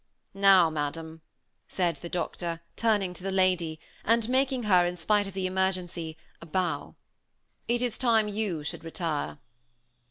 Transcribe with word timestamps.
"Now, 0.33 0.71
Madame," 0.71 1.21
said 1.67 1.97
the 1.97 2.09
doctor, 2.09 2.61
turning 2.75 3.13
to 3.13 3.21
the 3.21 3.31
lady, 3.31 3.79
and 4.03 4.27
making 4.27 4.63
her, 4.63 4.83
in 4.83 4.97
spite 4.97 5.27
of 5.27 5.35
the 5.35 5.45
emergency, 5.45 6.17
a 6.41 6.47
bow, 6.47 6.95
"it 7.67 7.83
is 7.83 7.99
time 7.99 8.27
you 8.27 8.63
should 8.63 8.83
retire." 8.83 9.37